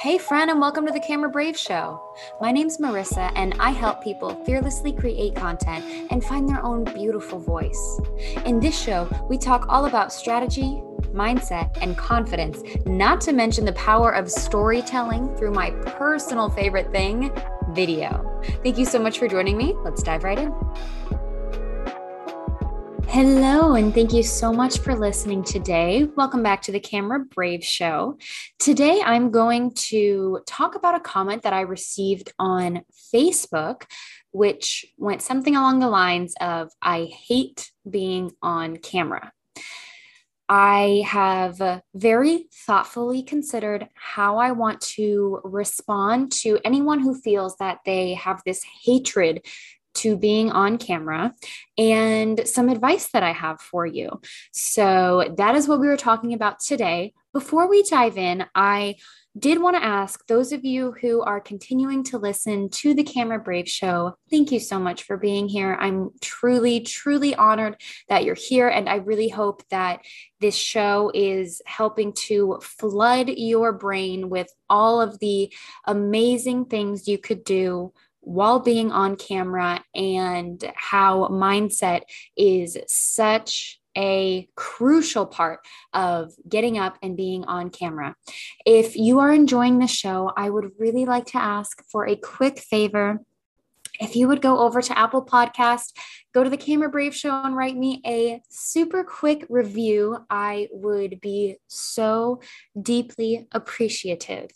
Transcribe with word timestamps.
Hey, 0.00 0.16
friend, 0.16 0.50
and 0.50 0.58
welcome 0.58 0.86
to 0.86 0.92
the 0.92 0.98
Camera 0.98 1.28
Brave 1.28 1.58
Show. 1.58 2.00
My 2.40 2.52
name's 2.52 2.78
Marissa, 2.78 3.30
and 3.36 3.52
I 3.60 3.68
help 3.68 4.02
people 4.02 4.34
fearlessly 4.46 4.92
create 4.92 5.34
content 5.34 5.84
and 6.10 6.24
find 6.24 6.48
their 6.48 6.64
own 6.64 6.84
beautiful 6.84 7.38
voice. 7.38 8.00
In 8.46 8.60
this 8.60 8.80
show, 8.80 9.06
we 9.28 9.36
talk 9.36 9.66
all 9.68 9.84
about 9.84 10.10
strategy, 10.10 10.80
mindset, 11.12 11.76
and 11.82 11.98
confidence, 11.98 12.62
not 12.86 13.20
to 13.20 13.34
mention 13.34 13.66
the 13.66 13.74
power 13.74 14.10
of 14.12 14.30
storytelling 14.30 15.36
through 15.36 15.52
my 15.52 15.70
personal 15.84 16.48
favorite 16.48 16.90
thing, 16.92 17.30
video. 17.72 18.40
Thank 18.62 18.78
you 18.78 18.86
so 18.86 18.98
much 18.98 19.18
for 19.18 19.28
joining 19.28 19.58
me. 19.58 19.74
Let's 19.84 20.02
dive 20.02 20.24
right 20.24 20.38
in. 20.38 20.54
Hello, 23.12 23.74
and 23.74 23.92
thank 23.92 24.12
you 24.12 24.22
so 24.22 24.52
much 24.52 24.78
for 24.78 24.94
listening 24.94 25.42
today. 25.42 26.04
Welcome 26.14 26.44
back 26.44 26.62
to 26.62 26.72
the 26.72 26.78
Camera 26.78 27.18
Brave 27.18 27.64
Show. 27.64 28.16
Today, 28.60 29.02
I'm 29.04 29.32
going 29.32 29.74
to 29.88 30.38
talk 30.46 30.76
about 30.76 30.94
a 30.94 31.00
comment 31.00 31.42
that 31.42 31.52
I 31.52 31.62
received 31.62 32.32
on 32.38 32.82
Facebook, 33.12 33.82
which 34.30 34.86
went 34.96 35.22
something 35.22 35.56
along 35.56 35.80
the 35.80 35.88
lines 35.88 36.36
of 36.40 36.70
I 36.80 37.06
hate 37.06 37.72
being 37.90 38.30
on 38.42 38.76
camera. 38.76 39.32
I 40.48 41.02
have 41.04 41.82
very 41.92 42.46
thoughtfully 42.64 43.24
considered 43.24 43.88
how 43.94 44.38
I 44.38 44.52
want 44.52 44.82
to 44.82 45.40
respond 45.42 46.30
to 46.42 46.60
anyone 46.64 47.00
who 47.00 47.20
feels 47.20 47.56
that 47.56 47.80
they 47.84 48.14
have 48.14 48.40
this 48.46 48.64
hatred 48.84 49.44
to 49.94 50.16
being 50.16 50.50
on 50.50 50.78
camera 50.78 51.32
and 51.78 52.46
some 52.46 52.68
advice 52.68 53.08
that 53.12 53.22
I 53.22 53.32
have 53.32 53.60
for 53.60 53.86
you. 53.86 54.20
So, 54.52 55.34
that 55.36 55.54
is 55.54 55.68
what 55.68 55.80
we 55.80 55.86
were 55.86 55.96
talking 55.96 56.32
about 56.32 56.60
today. 56.60 57.12
Before 57.32 57.68
we 57.68 57.82
dive 57.84 58.18
in, 58.18 58.46
I 58.54 58.96
did 59.38 59.62
want 59.62 59.76
to 59.76 59.84
ask 59.84 60.26
those 60.26 60.52
of 60.52 60.64
you 60.64 60.92
who 61.00 61.22
are 61.22 61.40
continuing 61.40 62.02
to 62.02 62.18
listen 62.18 62.68
to 62.68 62.94
the 62.94 63.04
Camera 63.04 63.38
Brave 63.38 63.68
show, 63.68 64.16
thank 64.28 64.50
you 64.50 64.58
so 64.58 64.80
much 64.80 65.04
for 65.04 65.16
being 65.16 65.48
here. 65.48 65.76
I'm 65.78 66.10
truly, 66.20 66.80
truly 66.80 67.36
honored 67.36 67.80
that 68.08 68.24
you're 68.24 68.34
here. 68.34 68.68
And 68.68 68.88
I 68.88 68.96
really 68.96 69.28
hope 69.28 69.62
that 69.70 70.00
this 70.40 70.56
show 70.56 71.12
is 71.14 71.62
helping 71.64 72.12
to 72.14 72.58
flood 72.60 73.28
your 73.28 73.72
brain 73.72 74.30
with 74.30 74.52
all 74.68 75.00
of 75.00 75.20
the 75.20 75.52
amazing 75.86 76.64
things 76.64 77.06
you 77.06 77.18
could 77.18 77.44
do 77.44 77.92
while 78.20 78.60
being 78.60 78.92
on 78.92 79.16
camera 79.16 79.82
and 79.94 80.72
how 80.74 81.28
mindset 81.28 82.02
is 82.36 82.76
such 82.86 83.80
a 83.96 84.48
crucial 84.54 85.26
part 85.26 85.60
of 85.92 86.32
getting 86.48 86.78
up 86.78 86.96
and 87.02 87.16
being 87.16 87.44
on 87.44 87.70
camera. 87.70 88.14
If 88.64 88.96
you 88.96 89.18
are 89.18 89.32
enjoying 89.32 89.78
the 89.78 89.86
show, 89.86 90.32
I 90.36 90.48
would 90.48 90.70
really 90.78 91.06
like 91.06 91.26
to 91.26 91.38
ask 91.38 91.82
for 91.90 92.06
a 92.06 92.16
quick 92.16 92.60
favor 92.60 93.20
if 94.00 94.16
you 94.16 94.26
would 94.28 94.40
go 94.40 94.58
over 94.58 94.80
to 94.80 94.98
Apple 94.98 95.24
Podcast, 95.24 95.92
go 96.32 96.42
to 96.42 96.50
the 96.50 96.56
Camera 96.56 96.88
Brave 96.88 97.14
Show 97.14 97.42
and 97.44 97.54
write 97.54 97.76
me 97.76 98.00
a 98.06 98.40
super 98.48 99.04
quick 99.04 99.44
review, 99.48 100.16
I 100.30 100.68
would 100.72 101.20
be 101.20 101.56
so 101.66 102.40
deeply 102.80 103.46
appreciative. 103.52 104.50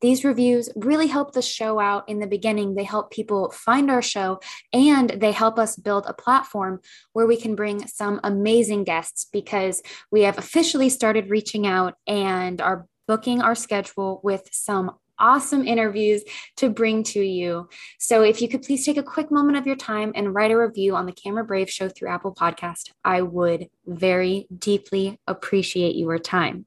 These 0.00 0.24
reviews 0.24 0.68
really 0.74 1.06
help 1.06 1.32
the 1.32 1.42
show 1.42 1.78
out 1.78 2.08
in 2.08 2.18
the 2.18 2.26
beginning. 2.26 2.74
They 2.74 2.84
help 2.84 3.10
people 3.12 3.50
find 3.50 3.90
our 3.90 4.02
show 4.02 4.40
and 4.72 5.10
they 5.10 5.32
help 5.32 5.58
us 5.58 5.76
build 5.76 6.06
a 6.06 6.14
platform 6.14 6.80
where 7.12 7.26
we 7.26 7.36
can 7.36 7.54
bring 7.54 7.86
some 7.86 8.20
amazing 8.24 8.84
guests 8.84 9.26
because 9.32 9.82
we 10.10 10.22
have 10.22 10.38
officially 10.38 10.88
started 10.88 11.30
reaching 11.30 11.66
out 11.66 11.94
and 12.06 12.60
are 12.60 12.86
booking 13.06 13.40
our 13.40 13.54
schedule 13.54 14.20
with 14.22 14.48
some 14.52 14.92
awesome 15.18 15.66
interviews 15.66 16.22
to 16.56 16.70
bring 16.70 17.02
to 17.04 17.20
you. 17.20 17.68
So 17.98 18.22
if 18.22 18.40
you 18.40 18.48
could 18.48 18.62
please 18.62 18.84
take 18.84 18.96
a 18.96 19.02
quick 19.02 19.30
moment 19.30 19.58
of 19.58 19.66
your 19.66 19.76
time 19.76 20.12
and 20.14 20.34
write 20.34 20.50
a 20.50 20.58
review 20.58 20.94
on 20.94 21.06
the 21.06 21.12
Camera 21.12 21.44
Brave 21.44 21.70
show 21.70 21.88
through 21.88 22.08
Apple 22.08 22.34
Podcast, 22.34 22.90
I 23.04 23.22
would 23.22 23.68
very 23.86 24.46
deeply 24.56 25.18
appreciate 25.26 25.96
your 25.96 26.18
time. 26.18 26.66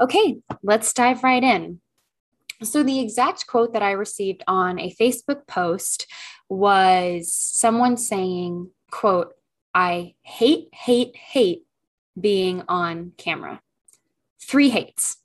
Okay, 0.00 0.38
let's 0.62 0.92
dive 0.92 1.24
right 1.24 1.42
in. 1.42 1.80
So 2.62 2.82
the 2.82 3.00
exact 3.00 3.46
quote 3.46 3.72
that 3.72 3.82
I 3.82 3.92
received 3.92 4.42
on 4.46 4.78
a 4.78 4.94
Facebook 4.94 5.46
post 5.46 6.06
was 6.48 7.32
someone 7.32 7.96
saying, 7.96 8.70
quote, 8.90 9.34
I 9.74 10.14
hate, 10.22 10.68
hate, 10.72 11.14
hate 11.16 11.64
being 12.18 12.62
on 12.68 13.12
camera. 13.16 13.60
Three 14.40 14.70
hates. 14.70 15.18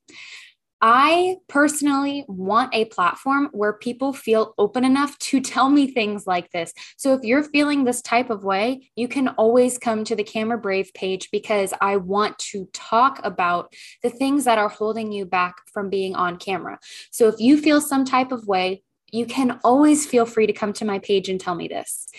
I 0.86 1.38
personally 1.48 2.26
want 2.28 2.76
a 2.76 2.84
platform 2.84 3.48
where 3.54 3.72
people 3.72 4.12
feel 4.12 4.54
open 4.58 4.84
enough 4.84 5.18
to 5.20 5.40
tell 5.40 5.70
me 5.70 5.88
things 5.88 6.28
like 6.28 6.52
this. 6.52 6.74
So 6.98 7.14
if 7.14 7.24
you're 7.24 7.42
feeling 7.42 7.86
this 7.86 8.02
type 8.02 8.30
of 8.30 8.44
way, 8.44 8.92
you 8.98 9.08
can 9.08 9.30
always 9.30 9.78
come 9.78 10.04
to 10.04 10.14
the 10.14 10.26
Camera 10.26 10.58
Brave 10.58 10.94
page 10.94 11.30
because 11.32 11.74
I 11.80 11.96
want 11.96 12.38
to 12.40 12.68
talk 12.74 13.22
about 13.24 13.74
the 14.02 14.10
things 14.10 14.44
that 14.44 14.58
are 14.58 14.68
holding 14.68 15.14
you 15.14 15.26
back 15.26 15.56
from 15.72 15.90
being 15.90 16.16
on 16.16 16.36
camera. 16.36 16.78
So 17.12 17.30
if 17.30 17.40
you 17.40 17.58
feel 17.58 17.80
some 17.80 18.04
type 18.04 18.34
of 18.34 18.46
way, 18.46 18.84
you 19.10 19.26
can 19.26 19.62
always 19.64 20.06
feel 20.06 20.26
free 20.26 20.48
to 20.48 20.54
come 20.54 20.74
to 20.74 20.86
my 20.86 21.00
page 21.00 21.30
and 21.30 21.40
tell 21.40 21.56
me 21.56 21.70
this. 21.70 22.10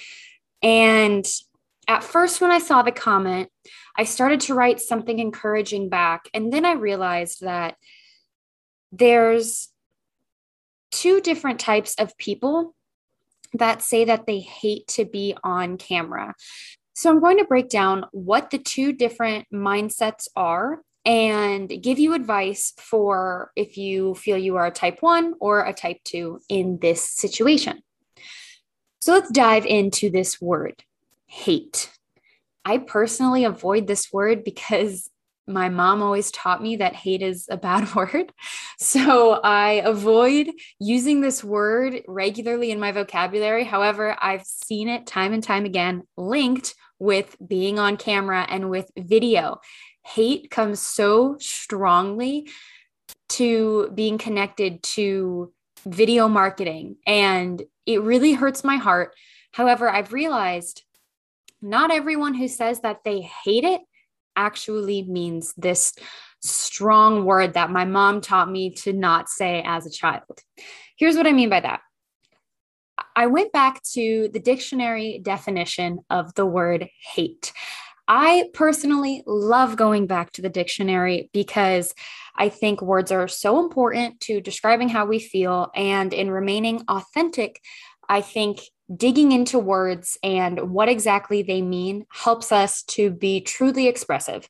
And 0.62 1.26
at 1.86 2.02
first, 2.02 2.41
when 2.41 2.50
I 2.50 2.60
saw 2.60 2.81
the 2.81 2.92
comment, 2.92 3.50
I 3.94 4.04
started 4.04 4.41
to 4.41 4.54
write 4.54 4.81
something 4.81 5.19
encouraging 5.19 5.91
back. 5.91 6.31
And 6.32 6.50
then 6.50 6.64
I 6.64 6.72
realized 6.72 7.42
that 7.42 7.76
there's 8.99 9.69
two 10.91 11.21
different 11.21 11.59
types 11.59 11.94
of 11.99 12.16
people 12.16 12.75
that 13.53 13.82
say 13.82 14.05
that 14.05 14.27
they 14.27 14.41
hate 14.41 14.87
to 14.88 15.05
be 15.05 15.37
on 15.43 15.77
camera. 15.77 16.34
So 16.94 17.10
I'm 17.10 17.21
going 17.21 17.38
to 17.38 17.44
break 17.44 17.69
down 17.69 18.06
what 18.12 18.50
the 18.50 18.59
two 18.59 18.93
different 18.93 19.47
mindsets 19.53 20.28
are 20.37 20.81
and 21.05 21.69
give 21.82 21.99
you 21.99 22.15
advice 22.15 22.72
for 22.78 23.50
if 23.56 23.77
you 23.77 24.15
feel 24.15 24.38
you 24.38 24.56
are 24.56 24.66
a 24.66 24.71
type 24.71 25.03
1 25.03 25.34
or 25.41 25.65
a 25.65 25.75
type 25.75 25.99
2 26.05 26.41
in 26.49 26.78
this 26.78 27.03
situation. 27.03 27.82
So 29.00 29.12
let's 29.12 29.31
dive 29.31 29.66
into 29.66 30.11
this 30.11 30.41
word 30.41 30.82
hate. 31.26 31.91
I 32.65 32.78
personally 32.78 33.44
avoid 33.44 33.87
this 33.87 34.12
word 34.12 34.44
because 34.44 35.11
my 35.47 35.69
mom 35.69 36.03
always 36.03 36.31
taught 36.31 36.62
me 36.62 36.77
that 36.77 36.94
hate 36.94 37.22
is 37.22 37.47
a 37.50 37.56
bad 37.56 37.94
word. 37.97 38.32
So 38.78 39.41
I 39.43 39.82
avoid 39.84 40.50
using 40.78 41.21
this 41.21 41.44
word 41.44 42.03
regularly 42.09 42.71
in 42.71 42.81
my 42.81 42.93
vocabulary. 42.93 43.65
However, 43.65 44.16
I've 44.21 44.44
seen 44.44 44.88
it 44.88 45.06
time 45.06 45.32
and 45.32 45.43
time 45.43 45.65
again 45.65 46.03
linked 46.16 46.75
with 46.99 47.37
being 47.47 47.78
on 47.78 47.97
camera 47.97 48.47
and 48.49 48.71
with 48.71 48.91
video. 48.97 49.60
Hate 50.05 50.50
comes 50.50 50.81
so 50.81 51.37
strongly 51.41 52.49
to 53.31 53.91
being 53.94 54.19
connected 54.19 54.82
to 54.82 55.53
video 55.87 56.28
marketing, 56.28 56.97
and 57.06 57.62
it 57.84 58.03
really 58.03 58.32
hurts 58.32 58.65
my 58.65 58.76
heart. 58.76 59.15
However, 59.53 59.88
I've 59.88 60.12
realized 60.12 60.82
not 61.61 61.91
everyone 61.91 62.34
who 62.34 62.49
says 62.49 62.81
that 62.81 63.05
they 63.05 63.21
hate 63.21 63.65
it 63.65 63.81
actually 64.36 65.02
means 65.02 65.54
this 65.56 65.92
strong 66.42 67.24
word 67.24 67.54
that 67.54 67.70
my 67.70 67.84
mom 67.84 68.20
taught 68.20 68.50
me 68.50 68.70
to 68.70 68.92
not 68.92 69.28
say 69.28 69.62
as 69.64 69.86
a 69.86 69.90
child. 69.90 70.40
Here's 70.96 71.16
what 71.16 71.26
I 71.26 71.32
mean 71.32 71.48
by 71.48 71.60
that. 71.60 71.80
I 73.16 73.26
went 73.26 73.52
back 73.52 73.82
to 73.94 74.28
the 74.32 74.40
dictionary 74.40 75.20
definition 75.22 76.00
of 76.10 76.34
the 76.34 76.46
word 76.46 76.88
hate. 77.14 77.52
I 78.06 78.50
personally 78.52 79.22
love 79.26 79.76
going 79.76 80.06
back 80.06 80.32
to 80.32 80.42
the 80.42 80.50
dictionary 80.50 81.30
because 81.32 81.94
I 82.37 82.48
think 82.48 82.82
words 82.82 83.10
are 83.12 83.28
so 83.28 83.60
important 83.60 84.20
to 84.22 84.40
describing 84.40 84.88
how 84.88 85.06
we 85.06 85.20
feel 85.20 85.70
and 85.75 86.12
in 86.12 86.30
remaining 86.30 86.84
authentic. 86.88 87.60
I 88.08 88.20
think 88.20 88.60
digging 88.94 89.32
into 89.32 89.58
words 89.58 90.18
and 90.22 90.70
what 90.70 90.88
exactly 90.88 91.42
they 91.42 91.62
mean 91.62 92.06
helps 92.10 92.52
us 92.52 92.82
to 92.82 93.10
be 93.10 93.40
truly 93.40 93.88
expressive. 93.88 94.48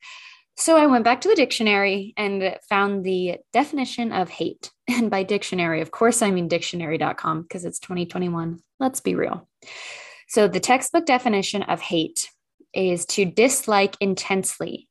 So 0.57 0.77
I 0.77 0.87
went 0.87 1.05
back 1.05 1.21
to 1.23 1.29
the 1.29 1.35
dictionary 1.35 2.15
and 2.17 2.57
found 2.69 3.05
the 3.05 3.39
definition 3.53 4.13
of 4.13 4.29
hate. 4.29 4.71
And 4.87 5.11
by 5.11 5.23
dictionary, 5.23 5.81
of 5.81 5.91
course, 5.91 6.21
I 6.21 6.31
mean 6.31 6.47
dictionary.com 6.47 7.43
because 7.43 7.65
it's 7.65 7.79
2021. 7.79 8.59
Let's 8.79 9.01
be 9.01 9.15
real. 9.15 9.49
So 10.29 10.47
the 10.47 10.61
textbook 10.61 11.07
definition 11.07 11.63
of 11.63 11.81
hate 11.81 12.29
is 12.75 13.07
to 13.07 13.25
dislike 13.25 13.97
intensely, 14.01 14.89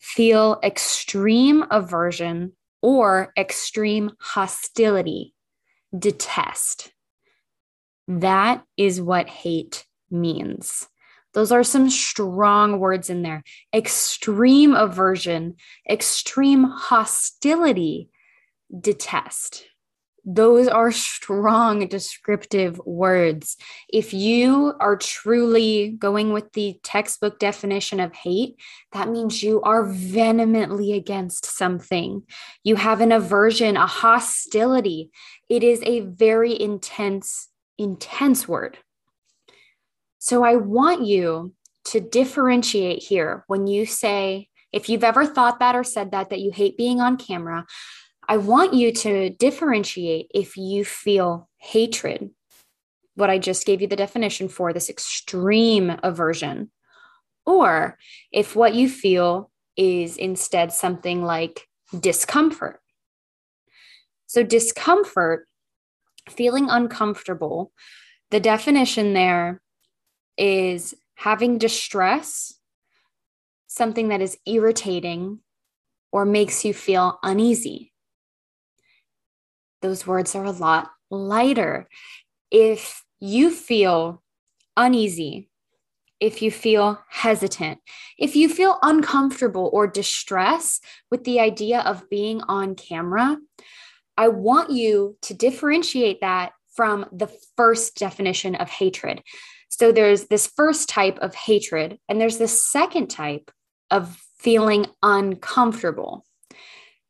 feel 0.00 0.58
extreme 0.64 1.64
aversion 1.70 2.54
or 2.82 3.32
extreme 3.38 4.10
hostility, 4.20 5.32
detest. 5.96 6.93
That 8.08 8.64
is 8.76 9.00
what 9.00 9.28
hate 9.28 9.86
means. 10.10 10.88
Those 11.32 11.50
are 11.50 11.64
some 11.64 11.90
strong 11.90 12.78
words 12.78 13.10
in 13.10 13.22
there 13.22 13.42
extreme 13.74 14.74
aversion, 14.74 15.56
extreme 15.88 16.64
hostility, 16.64 18.08
detest. 18.80 19.64
Those 20.26 20.68
are 20.68 20.90
strong 20.90 21.86
descriptive 21.86 22.80
words. 22.86 23.58
If 23.90 24.14
you 24.14 24.72
are 24.80 24.96
truly 24.96 25.90
going 25.98 26.32
with 26.32 26.50
the 26.54 26.80
textbook 26.82 27.38
definition 27.38 28.00
of 28.00 28.14
hate, 28.14 28.58
that 28.92 29.10
means 29.10 29.42
you 29.42 29.60
are 29.60 29.84
vehemently 29.84 30.94
against 30.94 31.44
something. 31.44 32.22
You 32.62 32.76
have 32.76 33.02
an 33.02 33.12
aversion, 33.12 33.76
a 33.76 33.86
hostility. 33.86 35.10
It 35.50 35.62
is 35.62 35.82
a 35.82 36.00
very 36.00 36.58
intense, 36.58 37.48
intense 37.78 38.46
word. 38.48 38.78
So 40.18 40.42
I 40.44 40.56
want 40.56 41.04
you 41.04 41.54
to 41.86 42.00
differentiate 42.00 43.02
here 43.02 43.44
when 43.46 43.66
you 43.66 43.86
say, 43.86 44.48
if 44.72 44.88
you've 44.88 45.04
ever 45.04 45.26
thought 45.26 45.58
that 45.60 45.76
or 45.76 45.84
said 45.84 46.12
that, 46.12 46.30
that 46.30 46.40
you 46.40 46.50
hate 46.50 46.76
being 46.76 47.00
on 47.00 47.16
camera, 47.16 47.66
I 48.28 48.38
want 48.38 48.74
you 48.74 48.92
to 48.92 49.30
differentiate 49.30 50.30
if 50.34 50.56
you 50.56 50.84
feel 50.84 51.48
hatred, 51.58 52.30
what 53.14 53.30
I 53.30 53.38
just 53.38 53.66
gave 53.66 53.80
you 53.82 53.86
the 53.86 53.96
definition 53.96 54.48
for, 54.48 54.72
this 54.72 54.90
extreme 54.90 55.96
aversion, 56.02 56.70
or 57.46 57.98
if 58.32 58.56
what 58.56 58.74
you 58.74 58.88
feel 58.88 59.50
is 59.76 60.16
instead 60.16 60.72
something 60.72 61.22
like 61.22 61.68
discomfort. 62.00 62.80
So, 64.26 64.42
discomfort, 64.42 65.46
feeling 66.28 66.68
uncomfortable, 66.70 67.72
the 68.30 68.40
definition 68.40 69.14
there 69.14 69.60
is 70.36 70.94
having 71.16 71.58
distress, 71.58 72.54
something 73.66 74.08
that 74.08 74.20
is 74.20 74.38
irritating 74.46 75.40
or 76.12 76.24
makes 76.24 76.64
you 76.64 76.74
feel 76.74 77.18
uneasy 77.22 77.92
those 79.84 80.06
words 80.06 80.34
are 80.34 80.44
a 80.44 80.50
lot 80.50 80.90
lighter. 81.10 81.86
If 82.50 83.04
you 83.20 83.50
feel 83.50 84.22
uneasy, 84.78 85.50
if 86.20 86.40
you 86.40 86.50
feel 86.50 87.02
hesitant, 87.10 87.80
if 88.18 88.34
you 88.34 88.48
feel 88.48 88.78
uncomfortable 88.82 89.68
or 89.74 89.86
distress 89.86 90.80
with 91.10 91.24
the 91.24 91.38
idea 91.38 91.80
of 91.80 92.08
being 92.08 92.40
on 92.48 92.76
camera, 92.76 93.36
I 94.16 94.28
want 94.28 94.70
you 94.70 95.16
to 95.22 95.34
differentiate 95.34 96.20
that 96.20 96.52
from 96.74 97.06
the 97.12 97.28
first 97.56 97.96
definition 97.96 98.54
of 98.54 98.68
hatred. 98.68 99.22
So 99.68 99.92
there's 99.92 100.26
this 100.26 100.46
first 100.46 100.88
type 100.88 101.18
of 101.20 101.34
hatred, 101.34 101.98
and 102.08 102.20
there's 102.20 102.38
this 102.38 102.64
second 102.64 103.08
type 103.08 103.50
of 103.90 104.20
feeling 104.38 104.86
uncomfortable 105.02 106.24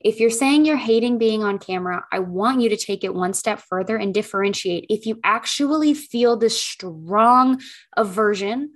if 0.05 0.21
you're 0.21 0.31
saying 0.31 0.67
you're 0.67 0.77
hating 0.77 1.17
being 1.17 1.43
on 1.43 1.59
camera, 1.59 2.05
I 2.13 2.19
want 2.19 2.61
you 2.61 2.69
to 2.69 2.77
take 2.77 3.03
it 3.03 3.15
one 3.15 3.33
step 3.33 3.59
further 3.59 3.97
and 3.97 4.13
differentiate 4.13 4.85
if 4.91 5.07
you 5.07 5.19
actually 5.25 5.95
feel 5.95 6.37
this 6.37 6.61
strong 6.61 7.61
aversion 7.97 8.75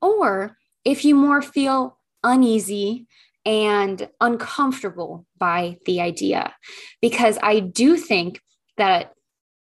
or 0.00 0.56
if 0.84 1.04
you 1.04 1.16
more 1.16 1.42
feel 1.42 1.98
uneasy 2.22 3.08
and 3.48 4.10
uncomfortable 4.20 5.24
by 5.38 5.78
the 5.86 6.02
idea. 6.02 6.54
Because 7.00 7.38
I 7.42 7.60
do 7.60 7.96
think 7.96 8.42
that 8.76 9.12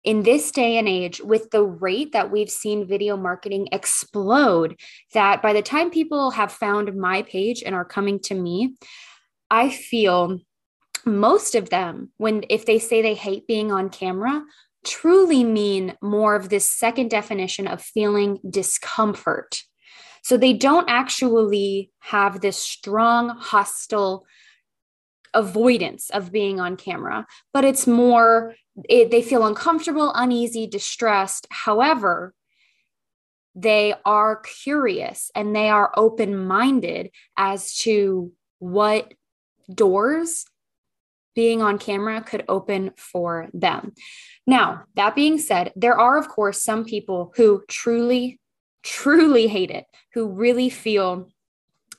in 0.04 0.24
this 0.24 0.52
day 0.52 0.78
and 0.78 0.90
age, 0.90 1.22
with 1.22 1.50
the 1.52 1.64
rate 1.64 2.12
that 2.12 2.30
we've 2.30 2.50
seen 2.50 2.86
video 2.86 3.16
marketing 3.16 3.70
explode, 3.72 4.78
that 5.14 5.42
by 5.42 5.54
the 5.54 5.62
time 5.62 5.90
people 5.90 6.32
have 6.32 6.52
found 6.52 6.96
my 6.98 7.22
page 7.22 7.64
and 7.64 7.74
are 7.74 7.86
coming 7.86 8.20
to 8.20 8.36
me, 8.36 8.76
I 9.50 9.70
feel 9.70 10.40
most 11.06 11.56
of 11.56 11.70
them 11.70 12.12
when 12.18 12.44
if 12.50 12.66
they 12.66 12.80
say 12.80 13.02
they 13.02 13.14
hate 13.14 13.48
being 13.48 13.72
on 13.72 13.90
camera 13.90 14.44
truly 14.86 15.46
mean 15.46 15.96
more 16.02 16.36
of 16.36 16.50
this 16.50 16.70
second 16.70 17.10
definition 17.10 17.68
of 17.68 17.82
feeling 17.82 18.40
discomfort 18.50 19.64
so 20.28 20.36
they 20.36 20.52
don't 20.52 20.90
actually 20.90 21.90
have 22.00 22.42
this 22.42 22.58
strong 22.58 23.30
hostile 23.30 24.26
avoidance 25.34 26.10
of 26.10 26.34
being 26.34 26.60
on 26.60 26.76
camera 26.76 27.26
but 27.54 27.64
it's 27.64 27.88
more 27.88 28.54
it, 28.90 29.10
they 29.10 29.22
feel 29.22 29.46
uncomfortable 29.46 30.12
uneasy 30.16 30.68
distressed 30.68 31.48
however 31.50 32.34
they 33.56 33.94
are 34.04 34.42
curious 34.64 35.32
and 35.34 35.56
they 35.56 35.70
are 35.70 35.94
open 35.96 36.38
minded 36.38 37.10
as 37.38 37.74
to 37.78 38.32
what 38.60 39.14
doors 39.74 40.46
being 41.36 41.62
on 41.62 41.78
camera 41.78 42.22
could 42.22 42.44
open 42.50 42.92
for 42.98 43.48
them. 43.54 43.94
Now, 44.48 44.84
that 44.96 45.16
being 45.16 45.38
said, 45.38 45.72
there 45.76 46.00
are, 46.00 46.18
of 46.18 46.28
course, 46.28 46.64
some 46.64 46.84
people 46.84 47.32
who 47.36 47.64
truly, 47.68 48.40
truly 48.88 49.48
hate 49.48 49.70
it, 49.70 49.86
who 50.14 50.30
really 50.30 50.70
feel 50.70 51.30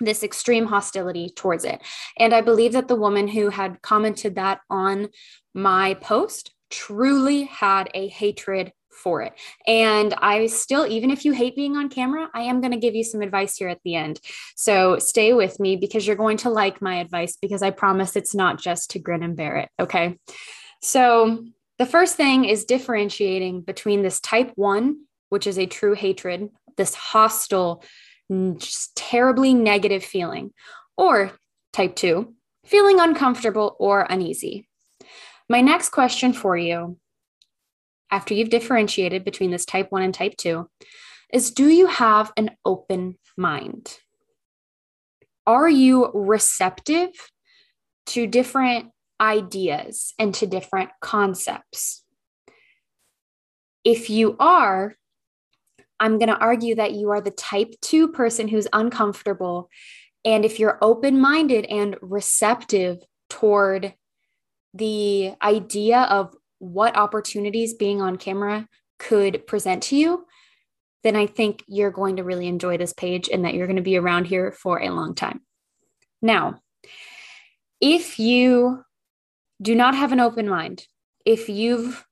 this 0.01 0.23
extreme 0.23 0.67
hostility 0.67 1.29
towards 1.29 1.65
it. 1.65 1.83
And 2.17 2.33
I 2.33 2.41
believe 2.41 2.73
that 2.73 2.89
the 2.89 2.97
woman 2.97 3.29
who 3.29 3.51
had 3.51 3.83
commented 3.83 4.37
that 4.37 4.61
on 4.71 5.09
my 5.53 5.95
post 5.95 6.53
truly 6.71 7.45
had 7.45 7.91
a 7.93 8.09
hatred 8.09 8.73
for 8.91 9.23
it. 9.23 9.35
And 9.67 10.15
I 10.15 10.47
still, 10.47 10.87
even 10.87 11.11
if 11.11 11.25
you 11.25 11.33
hate 11.33 11.55
being 11.55 11.77
on 11.77 11.89
camera, 11.89 12.31
I 12.35 12.43
am 12.43 12.61
going 12.61 12.73
to 12.73 12.79
give 12.79 12.95
you 12.95 13.05
some 13.05 13.21
advice 13.21 13.57
here 13.57 13.69
at 13.69 13.81
the 13.85 13.95
end. 13.95 14.21
So 14.57 14.99
stay 14.99 15.33
with 15.33 15.61
me 15.61 15.77
because 15.77 16.07
you're 16.07 16.17
going 16.17 16.39
to 16.39 16.51
like 16.51 16.81
my 16.81 16.97
advice 16.97 17.37
because 17.41 17.63
I 17.63 17.71
promise 17.71 18.17
it's 18.17 18.35
not 18.35 18.61
just 18.61 18.91
to 18.91 18.99
grin 18.99 19.23
and 19.23 19.37
bear 19.37 19.57
it. 19.57 19.69
Okay. 19.79 20.19
So 20.81 21.45
the 21.79 21.87
first 21.87 22.17
thing 22.17 22.45
is 22.45 22.65
differentiating 22.65 23.61
between 23.61 24.03
this 24.03 24.21
type 24.21 24.53
one, 24.57 25.05
which 25.29 25.47
is 25.47 25.59
a 25.59 25.67
true 25.67 25.95
hatred, 25.95 26.51
this 26.79 26.95
hostile, 26.95 27.85
just 28.57 28.97
terribly 28.97 29.53
negative 29.53 30.03
feeling, 30.03 30.53
or 30.97 31.33
type 31.75 31.95
two, 31.95 32.35
feeling 32.65 33.01
uncomfortable 33.01 33.77
or 33.79 34.07
uneasy. 34.09 34.67
My 35.49 35.61
next 35.61 35.91
question 35.91 36.33
for 36.33 36.57
you 36.57 36.99
after 38.11 38.35
you've 38.35 38.51
differentiated 38.51 39.25
between 39.25 39.51
this 39.51 39.65
type 39.65 39.91
1 39.91 40.03
and 40.03 40.15
type 40.15 40.37
2 40.37 40.69
is 41.33 41.51
do 41.51 41.69
you 41.69 41.87
have 41.87 42.33
an 42.37 42.51
open 42.65 43.19
mind? 43.37 43.99
Are 45.47 45.69
you 45.69 46.11
receptive 46.13 47.11
to 48.07 48.27
different 48.27 48.91
ideas 49.21 50.15
and 50.19 50.35
to 50.35 50.47
different 50.47 50.91
concepts? 51.01 52.05
If 53.85 54.11
you 54.11 54.37
are, 54.39 54.95
I'm 56.01 56.19
going 56.19 56.29
to 56.29 56.39
argue 56.39 56.75
that 56.77 56.93
you 56.93 57.11
are 57.11 57.21
the 57.21 57.31
type 57.31 57.75
2 57.83 58.09
person 58.09 58.49
who's 58.49 58.69
uncomfortable. 58.73 59.69
And 60.25 60.45
if 60.45 60.59
you're 60.59 60.79
open 60.83 61.21
minded 61.21 61.65
and 61.67 61.97
receptive 62.01 62.99
toward 63.31 63.95
the 64.75 65.35
idea 65.43 66.03
of 66.03 66.35
what 66.59 66.97
opportunities 66.97 67.75
being 67.75 68.01
on 68.03 68.17
camera 68.17 68.69
could 68.99 69.47
present 69.47 69.83
to 69.85 69.97
you, 69.97 70.27
then 71.05 71.15
I 71.15 71.27
think 71.27 71.63
you're 71.69 71.93
going 71.93 72.17
to 72.17 72.25
really 72.25 72.49
enjoy 72.49 72.77
this 72.77 72.93
page 72.93 73.29
and 73.33 73.45
that 73.45 73.55
you're 73.55 73.69
going 73.69 73.77
to 73.77 73.83
be 73.83 73.97
around 73.97 74.27
here 74.27 74.51
for 74.53 74.81
a 74.81 74.91
long 74.91 75.15
time. 75.15 75.41
Now, 76.21 76.61
if 77.81 78.19
you 78.19 78.83
do 79.63 79.75
not 79.75 79.95
have 79.95 80.11
an 80.13 80.21
open 80.21 80.49
mind, 80.49 80.85
if 81.25 81.49
you've 81.49 82.05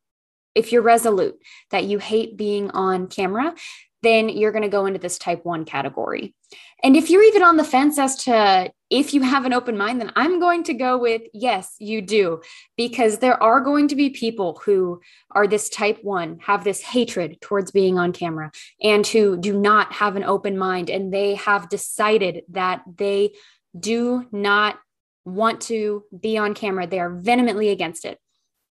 if 0.57 0.73
you're 0.73 0.83
resolute 0.83 1.39
that 1.71 1.85
you 1.85 1.99
hate 1.99 2.37
being 2.37 2.71
on 2.73 3.07
camera, 3.07 3.55
then 4.03 4.29
you're 4.29 4.53
going 4.53 4.63
to 4.63 4.69
go 4.69 4.87
into 4.87 4.99
this 4.99 5.19
type 5.19 5.45
1 5.45 5.65
category. 5.65 6.35
And 6.83 6.97
if 6.97 7.11
you're 7.11 7.25
even 7.25 7.43
on 7.43 7.57
the 7.57 7.65
fence 7.65 7.99
as 7.99 8.25
to 8.25 8.71
if 8.91 9.15
you 9.15 9.23
have 9.23 9.47
an 9.47 9.53
open 9.53 9.77
mind, 9.77 10.01
then 10.01 10.13
I'm 10.15 10.39
going 10.39 10.63
to 10.65 10.75
go 10.75 10.97
with 10.99 11.23
yes, 11.33 11.75
you 11.81 12.03
do, 12.03 12.41
because 12.77 13.19
there 13.19 13.43
are 13.43 13.61
going 13.61 13.89
to 13.89 13.97
be 13.97 14.11
people 14.11 14.61
who 14.65 15.01
are 15.33 15.49
this 15.49 15.69
type 15.69 15.99
one, 16.03 16.39
have 16.41 16.63
this 16.63 16.83
hatred 16.83 17.41
towards 17.41 17.73
being 17.73 17.99
on 17.99 18.13
camera, 18.13 18.53
and 18.81 19.05
who 19.07 19.37
do 19.39 19.59
not 19.59 19.93
have 19.95 20.15
an 20.15 20.25
open 20.25 20.57
mind. 20.57 20.89
And 20.89 21.13
they 21.13 21.35
have 21.35 21.69
decided 21.69 22.43
that 22.51 22.83
they 22.97 23.33
do 23.79 24.27
not 24.31 24.79
want 25.25 25.63
to 25.63 26.05
be 26.17 26.39
on 26.39 26.55
camera. 26.55 26.87
They 26.87 27.01
are 27.01 27.11
vehemently 27.11 27.71
against 27.71 28.05
it. 28.05 28.21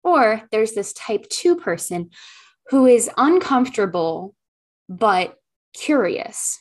Or 0.04 0.42
there's 0.52 0.72
this 0.72 0.92
type 0.92 1.28
two 1.28 1.56
person 1.56 2.10
who 2.68 2.86
is 2.86 3.10
uncomfortable, 3.16 4.34
but 4.88 5.36
curious 5.72 6.60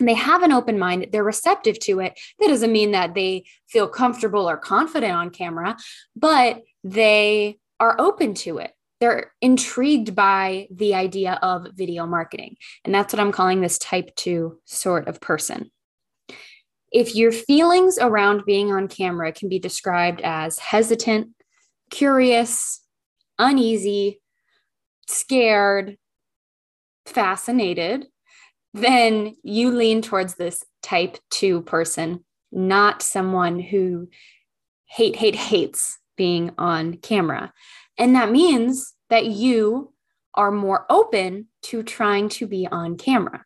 and 0.00 0.08
they 0.08 0.14
have 0.14 0.42
an 0.42 0.50
open 0.50 0.78
mind, 0.78 1.08
they're 1.12 1.22
receptive 1.22 1.78
to 1.80 2.00
it. 2.00 2.18
That 2.40 2.48
doesn't 2.48 2.72
mean 2.72 2.92
that 2.92 3.14
they 3.14 3.44
feel 3.68 3.86
comfortable 3.86 4.48
or 4.48 4.56
confident 4.56 5.12
on 5.12 5.30
camera, 5.30 5.76
but 6.16 6.62
they 6.82 7.58
are 7.78 8.00
open 8.00 8.34
to 8.34 8.58
it. 8.58 8.72
They're 8.98 9.32
intrigued 9.40 10.14
by 10.14 10.68
the 10.70 10.94
idea 10.94 11.38
of 11.42 11.68
video 11.74 12.06
marketing. 12.06 12.56
And 12.84 12.94
that's 12.94 13.12
what 13.12 13.20
I'm 13.20 13.32
calling 13.32 13.60
this 13.60 13.78
type 13.78 14.14
two 14.16 14.58
sort 14.64 15.06
of 15.06 15.20
person. 15.20 15.70
If 16.92 17.14
your 17.14 17.30
feelings 17.30 17.98
around 18.00 18.44
being 18.44 18.72
on 18.72 18.88
camera 18.88 19.32
can 19.32 19.48
be 19.48 19.58
described 19.58 20.20
as 20.22 20.58
hesitant, 20.58 21.28
curious, 21.90 22.80
uneasy, 23.38 24.20
scared, 25.08 25.96
fascinated, 27.06 28.06
then 28.72 29.34
you 29.42 29.72
lean 29.72 30.00
towards 30.00 30.36
this 30.36 30.64
type 30.82 31.18
two 31.30 31.62
person, 31.62 32.24
not 32.52 33.02
someone 33.02 33.58
who 33.58 34.08
hate, 34.86 35.16
hate, 35.16 35.34
hates 35.36 35.98
being 36.16 36.52
on 36.58 36.94
camera. 36.94 37.52
And 37.98 38.14
that 38.14 38.30
means 38.30 38.94
that 39.08 39.26
you 39.26 39.92
are 40.34 40.52
more 40.52 40.86
open 40.88 41.48
to 41.62 41.82
trying 41.82 42.28
to 42.28 42.46
be 42.46 42.66
on 42.70 42.96
camera. 42.96 43.44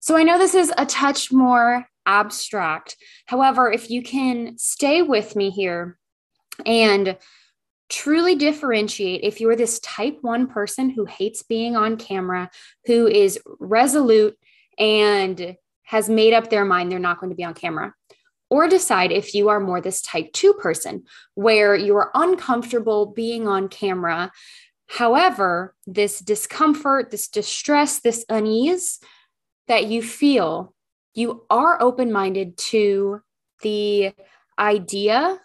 So 0.00 0.16
I 0.16 0.22
know 0.22 0.38
this 0.38 0.54
is 0.54 0.72
a 0.76 0.86
touch 0.86 1.30
more 1.30 1.86
abstract. 2.06 2.96
However, 3.26 3.70
if 3.70 3.90
you 3.90 4.02
can 4.02 4.58
stay 4.58 5.02
with 5.02 5.36
me 5.36 5.50
here 5.50 5.99
and 6.66 7.16
truly 7.88 8.36
differentiate 8.36 9.22
if 9.22 9.40
you're 9.40 9.56
this 9.56 9.80
type 9.80 10.18
one 10.22 10.46
person 10.46 10.90
who 10.90 11.04
hates 11.04 11.42
being 11.42 11.76
on 11.76 11.96
camera, 11.96 12.50
who 12.86 13.06
is 13.06 13.38
resolute 13.58 14.38
and 14.78 15.56
has 15.82 16.08
made 16.08 16.32
up 16.32 16.48
their 16.48 16.64
mind 16.64 16.90
they're 16.90 16.98
not 16.98 17.20
going 17.20 17.30
to 17.30 17.36
be 17.36 17.44
on 17.44 17.52
camera, 17.52 17.92
or 18.48 18.68
decide 18.68 19.10
if 19.12 19.34
you 19.34 19.48
are 19.48 19.60
more 19.60 19.80
this 19.80 20.00
type 20.02 20.32
two 20.32 20.54
person 20.54 21.04
where 21.34 21.74
you 21.74 21.96
are 21.96 22.10
uncomfortable 22.14 23.06
being 23.06 23.48
on 23.48 23.68
camera. 23.68 24.30
However, 24.86 25.74
this 25.86 26.20
discomfort, 26.20 27.10
this 27.10 27.28
distress, 27.28 28.00
this 28.00 28.24
unease 28.28 29.00
that 29.68 29.86
you 29.86 30.02
feel, 30.02 30.74
you 31.14 31.44
are 31.50 31.80
open 31.82 32.12
minded 32.12 32.56
to 32.56 33.20
the 33.62 34.12
idea 34.58 35.40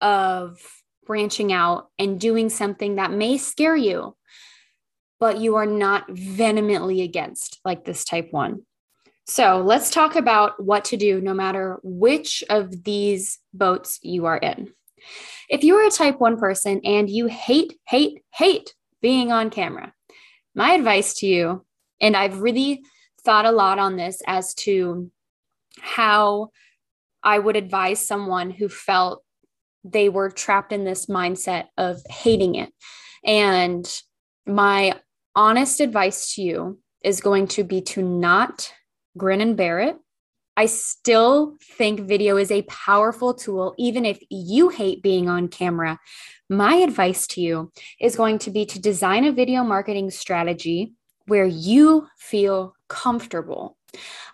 of 0.00 0.58
branching 1.06 1.52
out 1.52 1.88
and 1.98 2.20
doing 2.20 2.50
something 2.50 2.96
that 2.96 3.12
may 3.12 3.38
scare 3.38 3.76
you, 3.76 4.16
but 5.18 5.40
you 5.40 5.56
are 5.56 5.66
not 5.66 6.04
vehemently 6.10 7.02
against, 7.02 7.58
like 7.64 7.84
this 7.84 8.04
type 8.04 8.28
one. 8.30 8.62
So 9.26 9.62
let's 9.64 9.90
talk 9.90 10.16
about 10.16 10.62
what 10.62 10.86
to 10.86 10.96
do 10.96 11.20
no 11.20 11.34
matter 11.34 11.78
which 11.82 12.42
of 12.48 12.84
these 12.84 13.38
boats 13.52 13.98
you 14.02 14.26
are 14.26 14.38
in. 14.38 14.72
If 15.48 15.64
you 15.64 15.76
are 15.76 15.86
a 15.86 15.90
type 15.90 16.18
one 16.18 16.38
person 16.38 16.80
and 16.84 17.08
you 17.10 17.26
hate, 17.26 17.74
hate, 17.86 18.22
hate 18.34 18.74
being 19.00 19.32
on 19.32 19.50
camera, 19.50 19.92
my 20.54 20.72
advice 20.72 21.14
to 21.20 21.26
you, 21.26 21.64
and 22.00 22.16
I've 22.16 22.40
really 22.40 22.82
thought 23.22 23.44
a 23.44 23.52
lot 23.52 23.78
on 23.78 23.96
this 23.96 24.22
as 24.26 24.54
to 24.54 25.10
how 25.80 26.50
I 27.22 27.38
would 27.38 27.56
advise 27.56 28.06
someone 28.06 28.50
who 28.50 28.68
felt 28.68 29.22
they 29.92 30.08
were 30.08 30.30
trapped 30.30 30.72
in 30.72 30.84
this 30.84 31.06
mindset 31.06 31.66
of 31.76 32.00
hating 32.08 32.54
it. 32.54 32.72
And 33.24 33.86
my 34.46 34.94
honest 35.34 35.80
advice 35.80 36.34
to 36.34 36.42
you 36.42 36.78
is 37.04 37.20
going 37.20 37.48
to 37.48 37.64
be 37.64 37.80
to 37.82 38.02
not 38.02 38.72
grin 39.16 39.40
and 39.40 39.56
bear 39.56 39.80
it. 39.80 39.96
I 40.56 40.66
still 40.66 41.56
think 41.76 42.00
video 42.00 42.36
is 42.36 42.50
a 42.50 42.62
powerful 42.62 43.32
tool, 43.32 43.76
even 43.78 44.04
if 44.04 44.18
you 44.28 44.70
hate 44.70 45.02
being 45.02 45.28
on 45.28 45.46
camera. 45.46 46.00
My 46.50 46.74
advice 46.74 47.28
to 47.28 47.40
you 47.40 47.70
is 48.00 48.16
going 48.16 48.38
to 48.40 48.50
be 48.50 48.66
to 48.66 48.80
design 48.80 49.24
a 49.24 49.30
video 49.32 49.62
marketing 49.62 50.10
strategy 50.10 50.94
where 51.28 51.46
you 51.46 52.08
feel 52.16 52.74
comfortable. 52.88 53.76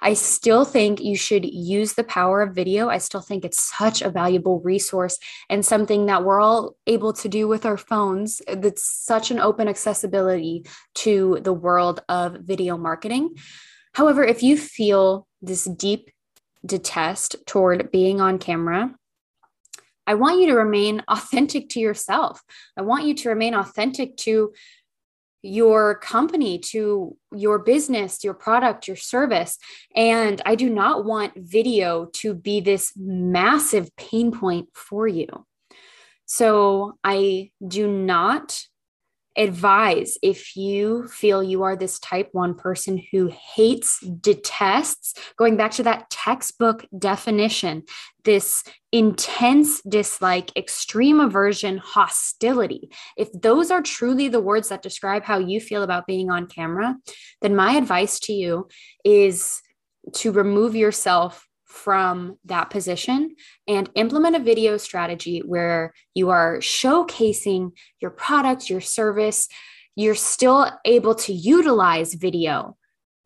I 0.00 0.14
still 0.14 0.64
think 0.64 1.00
you 1.00 1.16
should 1.16 1.44
use 1.44 1.94
the 1.94 2.04
power 2.04 2.42
of 2.42 2.54
video. 2.54 2.88
I 2.88 2.98
still 2.98 3.20
think 3.20 3.44
it's 3.44 3.62
such 3.62 4.02
a 4.02 4.10
valuable 4.10 4.60
resource 4.60 5.18
and 5.48 5.64
something 5.64 6.06
that 6.06 6.24
we're 6.24 6.40
all 6.40 6.76
able 6.86 7.12
to 7.14 7.28
do 7.28 7.46
with 7.46 7.64
our 7.64 7.76
phones. 7.76 8.42
That's 8.48 8.84
such 8.84 9.30
an 9.30 9.38
open 9.38 9.68
accessibility 9.68 10.66
to 10.96 11.38
the 11.42 11.52
world 11.52 12.02
of 12.08 12.38
video 12.40 12.76
marketing. 12.76 13.36
However, 13.92 14.24
if 14.24 14.42
you 14.42 14.56
feel 14.56 15.28
this 15.40 15.64
deep 15.64 16.10
detest 16.66 17.36
toward 17.46 17.92
being 17.92 18.20
on 18.20 18.38
camera, 18.38 18.94
I 20.06 20.14
want 20.14 20.40
you 20.40 20.48
to 20.48 20.54
remain 20.54 21.02
authentic 21.08 21.68
to 21.70 21.80
yourself. 21.80 22.42
I 22.76 22.82
want 22.82 23.06
you 23.06 23.14
to 23.14 23.28
remain 23.28 23.54
authentic 23.54 24.16
to 24.18 24.52
your 25.44 25.96
company, 25.96 26.58
to 26.58 27.14
your 27.30 27.58
business, 27.58 28.24
your 28.24 28.32
product, 28.32 28.88
your 28.88 28.96
service. 28.96 29.58
And 29.94 30.40
I 30.46 30.54
do 30.54 30.70
not 30.70 31.04
want 31.04 31.34
video 31.36 32.06
to 32.14 32.32
be 32.32 32.60
this 32.60 32.92
massive 32.96 33.94
pain 33.96 34.32
point 34.32 34.70
for 34.72 35.06
you. 35.06 35.28
So 36.24 36.98
I 37.04 37.50
do 37.66 37.86
not 37.86 38.58
advise 39.36 40.16
if 40.22 40.56
you 40.56 41.08
feel 41.08 41.42
you 41.42 41.62
are 41.62 41.76
this 41.76 41.98
type 41.98 42.28
1 42.32 42.54
person 42.54 43.02
who 43.10 43.30
hates, 43.54 44.00
detests, 44.00 45.14
going 45.36 45.56
back 45.56 45.72
to 45.72 45.82
that 45.82 46.08
textbook 46.10 46.86
definition, 46.96 47.82
this 48.24 48.64
intense 48.92 49.82
dislike, 49.82 50.56
extreme 50.56 51.20
aversion, 51.20 51.78
hostility. 51.78 52.90
If 53.16 53.28
those 53.32 53.70
are 53.70 53.82
truly 53.82 54.28
the 54.28 54.40
words 54.40 54.68
that 54.68 54.82
describe 54.82 55.24
how 55.24 55.38
you 55.38 55.60
feel 55.60 55.82
about 55.82 56.06
being 56.06 56.30
on 56.30 56.46
camera, 56.46 56.96
then 57.42 57.56
my 57.56 57.72
advice 57.72 58.20
to 58.20 58.32
you 58.32 58.68
is 59.04 59.60
to 60.12 60.32
remove 60.32 60.76
yourself 60.76 61.46
from 61.74 62.38
that 62.44 62.70
position 62.70 63.34
and 63.66 63.90
implement 63.96 64.36
a 64.36 64.38
video 64.38 64.76
strategy 64.76 65.40
where 65.40 65.92
you 66.14 66.30
are 66.30 66.58
showcasing 66.58 67.72
your 68.00 68.12
product, 68.12 68.70
your 68.70 68.80
service. 68.80 69.48
You're 69.96 70.14
still 70.14 70.70
able 70.84 71.16
to 71.16 71.32
utilize 71.32 72.14
video 72.14 72.76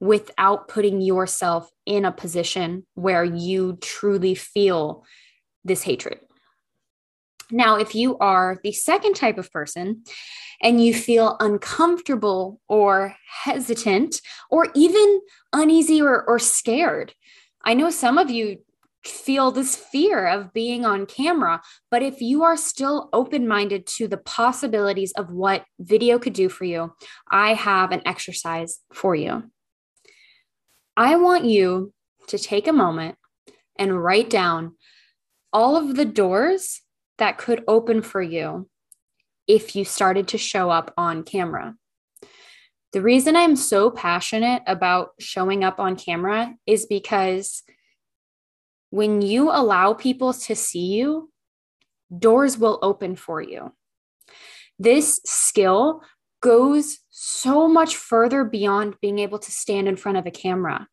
without 0.01 0.67
putting 0.67 1.03
yourself 1.03 1.71
in 1.85 2.07
a 2.07 2.13
position 2.13 2.87
where 2.95 3.23
you 3.23 3.77
truly 3.83 4.35
feel 4.35 5.05
this 5.65 5.83
hatred. 5.83 6.19
Now, 7.51 7.77
if 7.77 7.95
you 7.95 8.17
are 8.19 8.59
the 8.63 8.73
second 8.73 9.15
type 9.15 9.37
of 9.37 9.51
person 9.53 10.05
and 10.63 10.83
you 10.83 10.95
feel 10.95 11.37
uncomfortable 11.39 12.61
or 12.67 13.15
hesitant 13.43 14.21
or 14.51 14.69
even 14.75 15.21
uneasy 15.53 16.01
or, 16.01 16.25
or 16.29 16.39
scared 16.39 17.15
I 17.65 17.75
know 17.75 17.91
some 17.91 18.19
of 18.19 18.31
you 18.31 18.59
feel 19.05 19.51
this 19.51 19.77
fear 19.77 20.27
of 20.27 20.53
being 20.53 20.85
on 20.85 21.07
camera, 21.07 21.61
but 21.91 22.03
if 22.03 22.21
you 22.21 22.43
are 22.43 22.57
still 22.57 23.09
open 23.13 23.47
minded 23.47 23.87
to 23.87 24.09
the 24.09 24.17
possibilities 24.17 25.13
of 25.17 25.31
what 25.31 25.65
video 25.79 26.19
could 26.19 26.33
do 26.33 26.49
for 26.49 26.65
you, 26.65 26.93
I 27.31 27.55
have 27.55 27.93
an 27.93 28.03
exercise 28.07 28.81
for 28.93 29.15
you. 29.15 29.51
I 30.97 31.17
want 31.17 31.45
you 31.45 31.93
to 32.29 32.39
take 32.39 32.67
a 32.67 32.73
moment 32.73 33.17
and 33.77 34.03
write 34.03 34.29
down 34.29 34.77
all 35.53 35.77
of 35.77 35.97
the 35.97 36.05
doors 36.05 36.83
that 37.19 37.39
could 37.39 37.63
open 37.69 38.03
for 38.03 38.21
you 38.21 38.69
if 39.47 39.75
you 39.75 39.85
started 39.85 40.29
to 40.29 40.39
show 40.39 40.71
up 40.71 40.93
on 40.97 41.23
camera. 41.23 41.75
The 42.93 43.03
reason 43.03 43.37
I'm 43.37 43.57
so 43.57 43.91
passionate 43.91 44.63
about 44.67 45.11
showing 45.19 45.63
up 45.63 45.79
on 45.79 45.97
camera 45.97 46.55
is 46.67 46.87
because 46.87 47.63
when 48.91 49.21
you 49.21 49.51
allow 49.51 49.93
people 49.93 50.33
to 50.33 50.55
see 50.55 50.95
you, 50.95 51.31
doors 52.17 52.57
will 52.57 52.79
open 52.81 53.17
for 53.17 53.43
you. 53.43 53.73
This 54.79 55.21
skill 55.27 56.03
goes 56.41 56.99
so 57.11 57.69
much 57.69 57.97
further 57.97 58.45
beyond 58.45 58.95
being 59.03 59.19
able 59.19 59.39
to 59.41 59.51
stand 59.51 59.89
in 59.89 59.97
front 59.97 60.17
of 60.17 60.27
a 60.27 60.31
camera. 60.31 60.87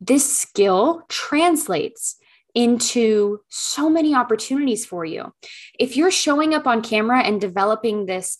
This 0.00 0.38
skill 0.38 1.02
translates 1.08 2.16
into 2.54 3.40
so 3.48 3.90
many 3.90 4.14
opportunities 4.14 4.86
for 4.86 5.04
you. 5.04 5.32
If 5.78 5.96
you're 5.96 6.10
showing 6.10 6.54
up 6.54 6.66
on 6.66 6.82
camera 6.82 7.20
and 7.20 7.40
developing 7.40 8.06
this 8.06 8.38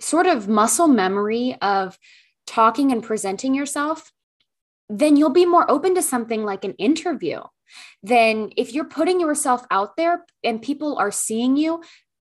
sort 0.00 0.26
of 0.26 0.48
muscle 0.48 0.86
memory 0.86 1.56
of 1.60 1.98
talking 2.48 2.90
and 2.90 3.02
presenting 3.02 3.54
yourself, 3.54 4.10
then 4.88 5.16
you'll 5.16 5.30
be 5.30 5.44
more 5.44 5.70
open 5.70 5.94
to 5.94 6.02
something 6.02 6.44
like 6.44 6.64
an 6.64 6.72
interview. 6.74 7.40
Then, 8.02 8.50
if 8.56 8.72
you're 8.72 8.84
putting 8.84 9.20
yourself 9.20 9.66
out 9.70 9.96
there 9.96 10.24
and 10.42 10.62
people 10.62 10.96
are 10.96 11.10
seeing 11.10 11.58
you, 11.58 11.82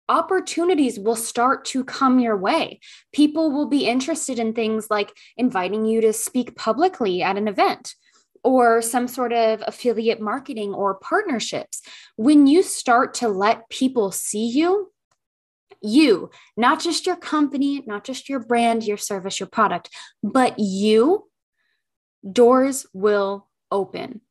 opportunities 0.10 1.00
will 1.00 1.15
start 1.15 1.65
to 1.65 1.84
come 1.84 2.20
your 2.20 2.38
way. 2.38 2.79
People 3.13 3.51
will 3.51 3.67
be 3.67 3.86
interested 3.86 4.39
in 4.39 4.53
things 4.53 4.88
like 4.89 5.12
inviting 5.38 5.86
you 5.86 6.01
to 6.01 6.13
speak 6.13 6.55
publicly 6.55 7.22
at 7.22 7.38
an 7.38 7.48
event 7.48 7.94
or 8.44 8.82
some 8.82 9.08
sort 9.08 9.34
of 9.34 9.63
affiliate 9.65 10.22
marketing 10.22 10.74
or 10.74 10.96
partnerships. 10.96 11.82
When 12.15 12.48
you 12.48 12.62
start 12.63 13.15
to 13.15 13.27
let 13.27 13.70
people 13.70 14.12
see 14.12 14.48
you, 14.48 14.91
you, 15.82 16.29
not 16.58 16.79
just 16.79 17.05
your 17.05 17.15
company, 17.15 17.84
not 17.86 18.03
just 18.03 18.29
your 18.29 18.39
brand, 18.39 18.84
your 18.84 18.98
service, 18.98 19.39
your 19.39 19.50
product, 19.50 19.89
but 20.24 20.60
you, 20.60 21.29
doors 22.32 22.86
will 22.94 23.48
open. 23.72 24.22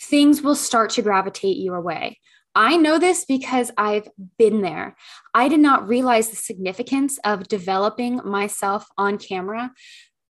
things 0.00 0.42
will 0.42 0.54
start 0.54 0.90
to 0.90 1.02
gravitate 1.02 1.58
your 1.58 1.80
way. 1.80 2.18
I 2.54 2.76
know 2.76 2.98
this 2.98 3.24
because 3.24 3.70
I've 3.76 4.08
been 4.38 4.62
there. 4.62 4.96
I 5.34 5.48
did 5.48 5.60
not 5.60 5.86
realize 5.86 6.30
the 6.30 6.36
significance 6.36 7.18
of 7.24 7.46
developing 7.46 8.20
myself 8.24 8.88
on 8.98 9.18
camera 9.18 9.72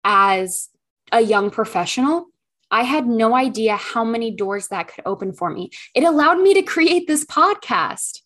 as 0.03 0.69
a 1.11 1.21
young 1.21 1.51
professional. 1.51 2.25
I 2.69 2.83
had 2.83 3.05
no 3.05 3.35
idea 3.35 3.75
how 3.75 4.03
many 4.03 4.31
doors 4.31 4.69
that 4.69 4.87
could 4.87 5.03
open 5.05 5.31
for 5.33 5.49
me. 5.49 5.69
It 5.93 6.03
allowed 6.03 6.41
me 6.41 6.53
to 6.55 6.63
create 6.63 7.07
this 7.07 7.23
podcast. 7.25 8.20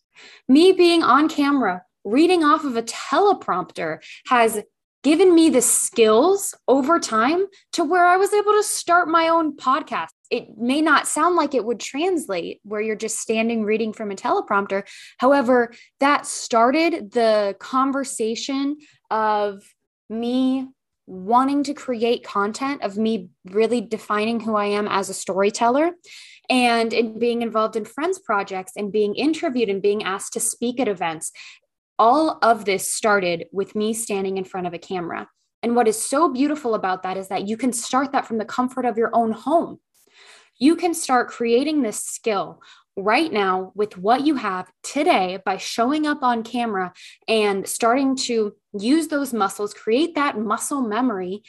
Me 0.48 0.72
being 0.72 1.02
on 1.02 1.28
camera, 1.28 1.82
reading 2.04 2.44
off 2.44 2.64
of 2.64 2.76
a 2.76 2.82
teleprompter 2.82 3.98
has 4.26 4.62
given 5.02 5.34
me 5.34 5.50
the 5.50 5.62
skills 5.62 6.52
over 6.66 6.98
time 6.98 7.46
to 7.72 7.84
where 7.84 8.06
I 8.06 8.16
was 8.16 8.32
able 8.32 8.52
to 8.52 8.62
start 8.62 9.08
my 9.08 9.28
own 9.28 9.56
podcast. 9.56 10.08
It 10.30 10.58
may 10.58 10.80
not 10.80 11.06
sound 11.06 11.36
like 11.36 11.54
it 11.54 11.64
would 11.64 11.78
translate 11.78 12.60
where 12.64 12.80
you're 12.80 12.96
just 12.96 13.20
standing 13.20 13.64
reading 13.64 13.92
from 13.92 14.10
a 14.10 14.16
teleprompter. 14.16 14.82
However, 15.18 15.72
that 16.00 16.26
started 16.26 17.12
the 17.12 17.54
conversation 17.60 18.78
of 19.08 19.62
me 20.10 20.66
wanting 21.06 21.62
to 21.62 21.74
create 21.74 22.24
content, 22.24 22.82
of 22.82 22.98
me 22.98 23.30
really 23.44 23.80
defining 23.80 24.40
who 24.40 24.56
I 24.56 24.66
am 24.66 24.88
as 24.88 25.08
a 25.08 25.14
storyteller 25.14 25.92
and 26.48 26.92
in 26.92 27.18
being 27.18 27.42
involved 27.42 27.76
in 27.76 27.84
friends 27.84 28.18
projects 28.18 28.72
and 28.76 28.92
being 28.92 29.14
interviewed 29.14 29.68
and 29.68 29.82
being 29.82 30.02
asked 30.02 30.32
to 30.32 30.40
speak 30.40 30.80
at 30.80 30.88
events 30.88 31.32
all 31.98 32.38
of 32.42 32.64
this 32.64 32.92
started 32.92 33.46
with 33.52 33.74
me 33.74 33.94
standing 33.94 34.36
in 34.36 34.44
front 34.44 34.66
of 34.66 34.74
a 34.74 34.78
camera. 34.78 35.28
And 35.62 35.74
what 35.74 35.88
is 35.88 36.00
so 36.00 36.32
beautiful 36.32 36.74
about 36.74 37.02
that 37.02 37.16
is 37.16 37.28
that 37.28 37.48
you 37.48 37.56
can 37.56 37.72
start 37.72 38.12
that 38.12 38.26
from 38.26 38.38
the 38.38 38.44
comfort 38.44 38.84
of 38.84 38.98
your 38.98 39.10
own 39.12 39.32
home. 39.32 39.80
You 40.58 40.76
can 40.76 40.94
start 40.94 41.28
creating 41.28 41.82
this 41.82 42.02
skill 42.02 42.62
right 42.96 43.30
now 43.30 43.72
with 43.74 43.98
what 43.98 44.24
you 44.26 44.36
have 44.36 44.70
today 44.82 45.38
by 45.44 45.58
showing 45.58 46.06
up 46.06 46.22
on 46.22 46.42
camera 46.42 46.92
and 47.28 47.66
starting 47.66 48.16
to 48.16 48.54
use 48.78 49.08
those 49.08 49.34
muscles, 49.34 49.74
create 49.74 50.14
that 50.14 50.38
muscle 50.38 50.80
memory, 50.80 51.42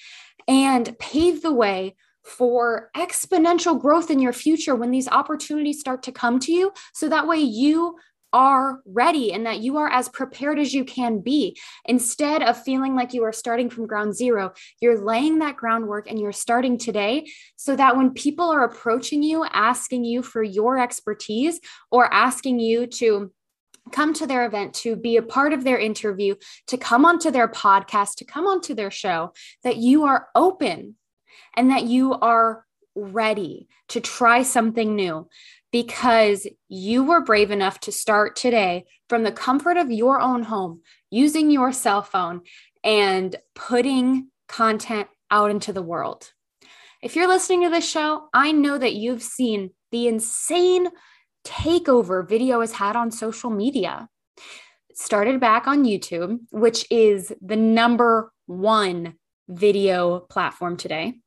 and 0.47 0.97
pave 0.99 1.41
the 1.41 1.53
way 1.53 1.95
for 2.27 2.89
exponential 2.95 3.79
growth 3.79 4.11
in 4.11 4.19
your 4.19 4.33
future 4.33 4.75
when 4.75 4.91
these 4.91 5.07
opportunities 5.07 5.79
start 5.79 6.03
to 6.03 6.11
come 6.11 6.39
to 6.41 6.51
you. 6.51 6.71
So 6.93 7.07
that 7.09 7.27
way 7.27 7.37
you 7.37 7.95
are 8.33 8.81
ready 8.85 9.31
and 9.31 9.45
that 9.45 9.61
you 9.61 9.77
are 9.77 9.89
as 9.89 10.09
prepared 10.09 10.59
as 10.59 10.73
you 10.73 10.83
can 10.83 11.19
be. 11.21 11.57
Instead 11.85 12.43
of 12.43 12.61
feeling 12.61 12.95
like 12.95 13.13
you 13.13 13.23
are 13.23 13.31
starting 13.31 13.69
from 13.69 13.87
ground 13.87 14.13
zero, 14.13 14.51
you're 14.81 15.03
laying 15.03 15.39
that 15.39 15.55
groundwork 15.55 16.09
and 16.09 16.19
you're 16.19 16.33
starting 16.33 16.77
today 16.77 17.25
so 17.55 17.75
that 17.75 17.95
when 17.95 18.11
people 18.11 18.49
are 18.49 18.65
approaching 18.65 19.23
you, 19.23 19.45
asking 19.45 20.03
you 20.03 20.21
for 20.21 20.43
your 20.43 20.77
expertise 20.77 21.59
or 21.89 22.13
asking 22.13 22.59
you 22.59 22.85
to 22.85 23.31
come 23.93 24.13
to 24.13 24.27
their 24.27 24.45
event, 24.45 24.73
to 24.73 24.97
be 24.97 25.15
a 25.15 25.21
part 25.21 25.53
of 25.53 25.63
their 25.63 25.79
interview, 25.79 26.35
to 26.67 26.77
come 26.77 27.05
onto 27.05 27.31
their 27.31 27.47
podcast, 27.47 28.15
to 28.15 28.25
come 28.25 28.45
onto 28.45 28.73
their 28.73 28.91
show, 28.91 29.31
that 29.63 29.77
you 29.77 30.03
are 30.03 30.27
open 30.35 30.95
and 31.55 31.71
that 31.71 31.85
you 31.85 32.13
are 32.13 32.65
ready 32.95 33.67
to 33.89 34.01
try 34.01 34.41
something 34.43 34.95
new 34.95 35.27
because 35.71 36.47
you 36.67 37.03
were 37.03 37.21
brave 37.21 37.51
enough 37.51 37.79
to 37.81 37.91
start 37.91 38.35
today 38.35 38.85
from 39.09 39.23
the 39.23 39.31
comfort 39.31 39.77
of 39.77 39.91
your 39.91 40.19
own 40.19 40.43
home 40.43 40.81
using 41.11 41.51
your 41.51 41.71
cell 41.71 42.01
phone 42.01 42.41
and 42.83 43.35
putting 43.53 44.27
content 44.47 45.07
out 45.29 45.51
into 45.51 45.73
the 45.73 45.81
world. 45.81 46.31
If 47.01 47.15
you're 47.15 47.27
listening 47.27 47.63
to 47.63 47.69
this 47.69 47.87
show, 47.87 48.29
I 48.33 48.51
know 48.51 48.77
that 48.77 48.95
you've 48.95 49.21
seen 49.21 49.71
the 49.91 50.07
insane 50.07 50.87
takeover 51.45 52.27
video 52.27 52.61
has 52.61 52.73
had 52.73 52.95
on 52.95 53.11
social 53.11 53.49
media. 53.49 54.09
It 54.89 54.97
started 54.97 55.39
back 55.39 55.67
on 55.67 55.85
YouTube, 55.85 56.39
which 56.49 56.85
is 56.89 57.31
the 57.41 57.55
number 57.55 58.31
one 58.47 59.15
video 59.47 60.19
platform 60.21 60.77
today. 60.77 61.19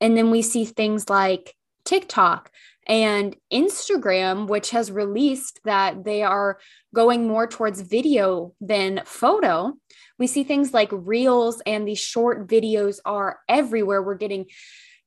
And 0.00 0.16
then 0.16 0.30
we 0.30 0.42
see 0.42 0.64
things 0.64 1.08
like 1.10 1.54
TikTok 1.84 2.50
and 2.86 3.36
Instagram, 3.52 4.48
which 4.48 4.70
has 4.70 4.90
released 4.90 5.60
that 5.64 6.04
they 6.04 6.22
are 6.22 6.58
going 6.94 7.28
more 7.28 7.46
towards 7.46 7.80
video 7.80 8.54
than 8.60 9.02
photo. 9.04 9.74
We 10.18 10.26
see 10.26 10.44
things 10.44 10.72
like 10.74 10.88
reels 10.92 11.62
and 11.66 11.86
these 11.86 12.00
short 12.00 12.48
videos 12.48 12.98
are 13.04 13.40
everywhere. 13.48 14.02
We're 14.02 14.14
getting 14.14 14.46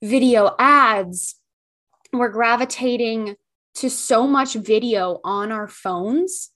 video 0.01 0.55
ads. 0.59 1.35
We're 2.11 2.29
gravitating 2.29 3.35
to 3.75 3.89
so 3.89 4.27
much 4.27 4.53
video 4.53 5.19
on 5.23 5.51
our 5.51 5.67
phones 5.67 6.51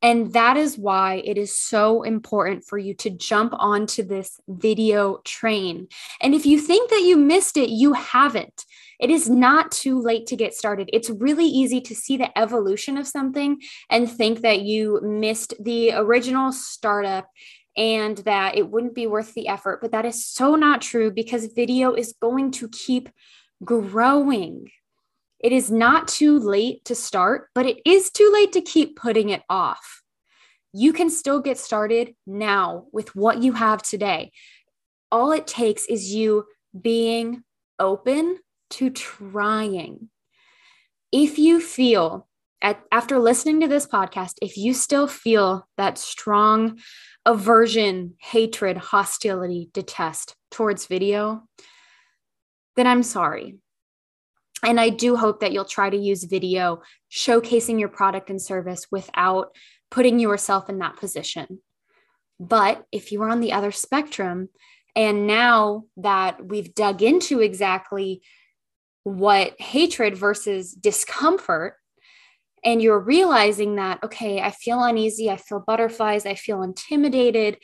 and 0.00 0.32
that 0.32 0.56
is 0.56 0.78
why 0.78 1.22
it 1.24 1.36
is 1.36 1.58
so 1.58 2.02
important 2.02 2.64
for 2.64 2.78
you 2.78 2.94
to 2.94 3.10
jump 3.10 3.52
onto 3.56 4.02
this 4.02 4.40
video 4.46 5.20
train. 5.24 5.88
And 6.20 6.34
if 6.34 6.46
you 6.46 6.60
think 6.60 6.90
that 6.90 7.02
you 7.02 7.16
missed 7.16 7.56
it, 7.56 7.70
you 7.70 7.94
haven't. 7.94 8.64
It 9.00 9.10
is 9.10 9.28
not 9.28 9.70
too 9.70 10.00
late 10.00 10.26
to 10.28 10.36
get 10.36 10.54
started. 10.54 10.90
It's 10.92 11.10
really 11.10 11.46
easy 11.46 11.80
to 11.82 11.94
see 11.94 12.16
the 12.16 12.36
evolution 12.38 12.96
of 12.96 13.06
something 13.06 13.60
and 13.90 14.10
think 14.10 14.40
that 14.40 14.62
you 14.62 15.00
missed 15.02 15.54
the 15.60 15.92
original 15.94 16.52
startup 16.52 17.28
and 17.76 18.18
that 18.18 18.56
it 18.56 18.68
wouldn't 18.68 18.94
be 18.94 19.06
worth 19.06 19.34
the 19.34 19.48
effort. 19.48 19.80
But 19.80 19.92
that 19.92 20.04
is 20.04 20.26
so 20.26 20.56
not 20.56 20.82
true 20.82 21.12
because 21.12 21.46
video 21.46 21.94
is 21.94 22.14
going 22.20 22.50
to 22.52 22.68
keep 22.68 23.08
growing. 23.64 24.70
It 25.40 25.52
is 25.52 25.70
not 25.70 26.08
too 26.08 26.38
late 26.38 26.84
to 26.86 26.94
start, 26.94 27.48
but 27.54 27.66
it 27.66 27.78
is 27.84 28.10
too 28.10 28.30
late 28.32 28.52
to 28.52 28.60
keep 28.60 28.96
putting 28.96 29.28
it 29.28 29.42
off. 29.48 30.02
You 30.72 30.92
can 30.92 31.10
still 31.10 31.40
get 31.40 31.58
started 31.58 32.14
now 32.26 32.86
with 32.92 33.14
what 33.14 33.42
you 33.42 33.52
have 33.52 33.82
today. 33.82 34.32
All 35.10 35.32
it 35.32 35.46
takes 35.46 35.86
is 35.86 36.12
you 36.12 36.44
being 36.78 37.44
open 37.78 38.38
to 38.70 38.90
trying. 38.90 40.10
If 41.12 41.38
you 41.38 41.60
feel 41.60 42.28
at, 42.60 42.80
after 42.90 43.18
listening 43.18 43.60
to 43.60 43.68
this 43.68 43.86
podcast, 43.86 44.34
if 44.42 44.56
you 44.56 44.74
still 44.74 45.06
feel 45.06 45.66
that 45.76 45.96
strong 45.96 46.80
aversion, 47.24 48.14
hatred, 48.20 48.76
hostility, 48.76 49.70
detest 49.72 50.34
towards 50.50 50.86
video, 50.86 51.44
then 52.76 52.86
I'm 52.86 53.02
sorry. 53.02 53.58
And 54.64 54.80
I 54.80 54.88
do 54.88 55.16
hope 55.16 55.40
that 55.40 55.52
you'll 55.52 55.64
try 55.64 55.88
to 55.88 55.96
use 55.96 56.24
video 56.24 56.82
showcasing 57.10 57.78
your 57.78 57.88
product 57.88 58.30
and 58.30 58.42
service 58.42 58.86
without 58.90 59.54
putting 59.90 60.18
yourself 60.18 60.68
in 60.68 60.78
that 60.78 60.96
position. 60.96 61.60
But 62.40 62.84
if 62.92 63.12
you 63.12 63.22
are 63.22 63.30
on 63.30 63.40
the 63.40 63.52
other 63.52 63.72
spectrum, 63.72 64.48
and 64.94 65.26
now 65.26 65.84
that 65.96 66.44
we've 66.44 66.74
dug 66.74 67.02
into 67.02 67.40
exactly 67.40 68.22
what 69.04 69.60
hatred 69.60 70.16
versus 70.16 70.72
discomfort, 70.72 71.74
and 72.64 72.82
you're 72.82 72.98
realizing 72.98 73.76
that, 73.76 74.02
okay, 74.02 74.40
I 74.40 74.50
feel 74.50 74.82
uneasy, 74.82 75.30
I 75.30 75.36
feel 75.36 75.62
butterflies, 75.64 76.26
I 76.26 76.34
feel 76.34 76.62
intimidated. 76.62 77.58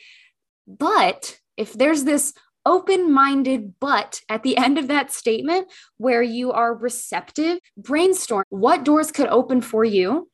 But 0.67 1.37
if 1.57 1.73
there's 1.73 2.05
this 2.05 2.33
open 2.65 3.11
minded 3.11 3.73
but 3.79 4.21
at 4.29 4.43
the 4.43 4.57
end 4.57 4.77
of 4.77 4.87
that 4.87 5.11
statement 5.11 5.71
where 5.97 6.23
you 6.23 6.51
are 6.51 6.73
receptive, 6.73 7.59
brainstorm 7.77 8.43
what 8.49 8.83
doors 8.83 9.11
could 9.11 9.27
open 9.27 9.61
for 9.61 9.83
you 9.83 10.29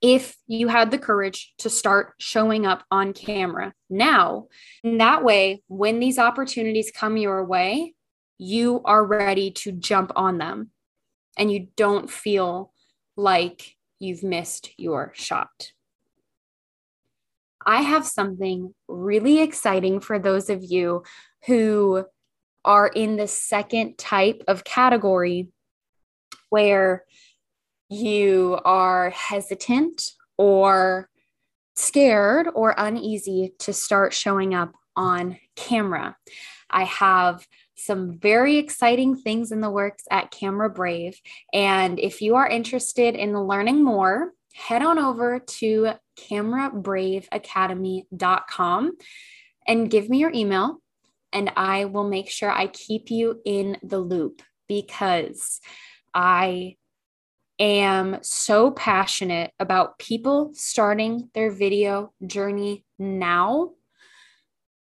if 0.00 0.36
you 0.48 0.68
had 0.68 0.90
the 0.90 0.98
courage 0.98 1.54
to 1.58 1.70
start 1.70 2.14
showing 2.18 2.66
up 2.66 2.84
on 2.90 3.12
camera 3.12 3.72
now. 3.88 4.48
And 4.82 5.00
that 5.00 5.22
way, 5.22 5.62
when 5.68 6.00
these 6.00 6.18
opportunities 6.18 6.90
come 6.94 7.16
your 7.16 7.44
way, 7.44 7.94
you 8.36 8.82
are 8.84 9.04
ready 9.04 9.52
to 9.52 9.70
jump 9.70 10.10
on 10.16 10.38
them 10.38 10.70
and 11.38 11.52
you 11.52 11.68
don't 11.76 12.10
feel 12.10 12.72
like 13.16 13.76
you've 14.00 14.24
missed 14.24 14.70
your 14.76 15.12
shot. 15.14 15.72
I 17.64 17.82
have 17.82 18.04
something 18.04 18.74
really 18.88 19.40
exciting 19.40 20.00
for 20.00 20.18
those 20.18 20.50
of 20.50 20.64
you 20.64 21.04
who 21.46 22.04
are 22.64 22.86
in 22.86 23.16
the 23.16 23.26
second 23.26 23.98
type 23.98 24.44
of 24.46 24.62
category 24.64 25.48
where 26.50 27.04
you 27.88 28.60
are 28.64 29.10
hesitant 29.10 30.12
or 30.38 31.08
scared 31.76 32.46
or 32.54 32.74
uneasy 32.76 33.54
to 33.58 33.72
start 33.72 34.12
showing 34.12 34.54
up 34.54 34.72
on 34.94 35.38
camera. 35.56 36.14
I 36.70 36.84
have 36.84 37.44
some 37.74 38.18
very 38.18 38.58
exciting 38.58 39.16
things 39.16 39.50
in 39.50 39.60
the 39.60 39.70
works 39.70 40.04
at 40.10 40.30
Camera 40.30 40.68
Brave. 40.70 41.20
And 41.52 41.98
if 41.98 42.22
you 42.22 42.36
are 42.36 42.48
interested 42.48 43.16
in 43.16 43.36
learning 43.36 43.82
more, 43.82 44.32
head 44.54 44.82
on 44.82 44.98
over 44.98 45.38
to 45.38 45.92
camerabraveacademy.com 46.18 48.92
and 49.66 49.90
give 49.90 50.08
me 50.08 50.18
your 50.18 50.30
email 50.32 50.81
and 51.32 51.50
I 51.56 51.86
will 51.86 52.08
make 52.08 52.30
sure 52.30 52.50
I 52.50 52.66
keep 52.66 53.10
you 53.10 53.40
in 53.44 53.78
the 53.82 53.98
loop 53.98 54.42
because 54.68 55.60
I 56.14 56.76
am 57.58 58.18
so 58.22 58.70
passionate 58.70 59.52
about 59.58 59.98
people 59.98 60.50
starting 60.54 61.30
their 61.34 61.50
video 61.50 62.12
journey 62.26 62.84
now 62.98 63.72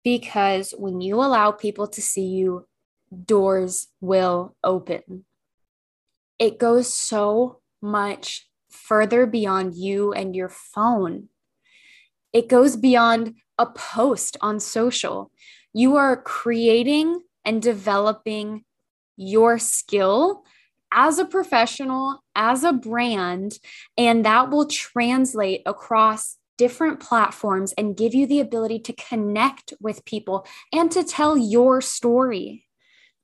because 0.04 0.74
when 0.78 1.02
you 1.02 1.16
allow 1.16 1.52
people 1.52 1.88
to 1.88 2.02
see 2.02 2.26
you, 2.26 2.68
doors 3.26 3.88
will 4.02 4.56
open. 4.64 5.26
It 6.40 6.60
goes 6.60 6.94
so 6.94 7.62
much 7.82 8.50
further 8.70 9.26
beyond 9.26 9.76
you 9.76 10.14
and 10.14 10.36
your 10.36 10.50
phone. 10.50 11.30
It 12.34 12.50
goes 12.50 12.76
beyond 12.76 13.36
a 13.58 13.68
post 13.68 14.36
on 14.42 14.60
social. 14.60 15.32
You 15.74 15.96
are 15.96 16.16
creating 16.16 17.22
and 17.44 17.62
developing 17.62 18.64
your 19.18 19.60
skill 19.60 20.44
as 20.92 21.18
a 21.18 21.26
professional, 21.26 22.24
as 22.36 22.64
a 22.64 22.72
brand, 22.72 23.58
and 23.98 24.24
that 24.26 24.52
will 24.52 24.68
translate 24.68 25.64
across 25.66 26.38
different 26.58 27.00
platforms 27.00 27.74
and 27.74 27.98
give 27.98 28.14
you 28.14 28.28
the 28.28 28.40
ability 28.40 28.80
to 28.80 28.94
connect 28.94 29.74
with 29.82 30.06
people 30.06 30.46
and 30.72 30.92
to 30.92 31.04
tell 31.04 31.36
your 31.36 31.82
story. 31.82 32.68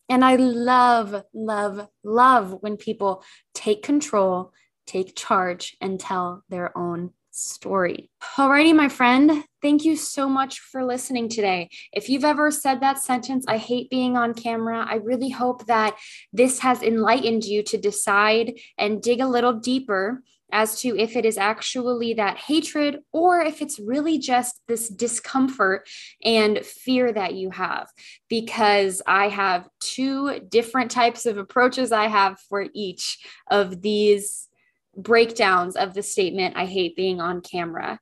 And 0.09 0.25
I 0.25 0.35
love, 0.35 1.23
love, 1.33 1.87
love 2.03 2.57
when 2.61 2.77
people 2.77 3.23
take 3.53 3.83
control, 3.83 4.51
take 4.87 5.15
charge, 5.15 5.77
and 5.79 5.99
tell 5.99 6.43
their 6.49 6.75
own 6.75 7.11
story. 7.39 8.09
Alrighty, 8.35 8.75
my 8.75 8.89
friend, 8.89 9.43
thank 9.61 9.85
you 9.85 9.95
so 9.95 10.29
much 10.29 10.59
for 10.59 10.83
listening 10.83 11.29
today. 11.29 11.69
If 11.93 12.09
you've 12.09 12.25
ever 12.25 12.51
said 12.51 12.81
that 12.81 12.99
sentence, 12.99 13.45
I 13.47 13.57
hate 13.57 13.89
being 13.89 14.17
on 14.17 14.33
camera, 14.33 14.85
I 14.87 14.95
really 14.95 15.29
hope 15.29 15.65
that 15.67 15.97
this 16.33 16.59
has 16.59 16.81
enlightened 16.81 17.45
you 17.45 17.63
to 17.63 17.77
decide 17.77 18.59
and 18.77 19.01
dig 19.01 19.21
a 19.21 19.27
little 19.27 19.53
deeper 19.53 20.21
as 20.51 20.81
to 20.81 20.97
if 20.97 21.15
it 21.15 21.25
is 21.25 21.37
actually 21.37 22.15
that 22.15 22.37
hatred 22.37 22.99
or 23.11 23.41
if 23.41 23.61
it's 23.61 23.79
really 23.79 24.17
just 24.17 24.61
this 24.67 24.89
discomfort 24.89 25.87
and 26.23 26.65
fear 26.65 27.11
that 27.11 27.35
you 27.35 27.51
have. 27.51 27.87
Because 28.29 29.01
I 29.05 29.29
have 29.29 29.67
two 29.79 30.39
different 30.49 30.91
types 30.91 31.25
of 31.25 31.37
approaches 31.37 31.91
I 31.91 32.07
have 32.07 32.39
for 32.49 32.65
each 32.73 33.19
of 33.49 33.81
these 33.81 34.48
breakdowns 34.95 35.75
of 35.75 35.93
the 35.93 36.03
statement, 36.03 36.57
I 36.57 36.65
hate 36.65 36.95
being 36.95 37.21
on 37.21 37.41
camera. 37.41 37.99